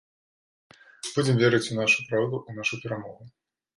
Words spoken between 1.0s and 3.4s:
Будзем верыць у нашу праўду, у нашу перамогу.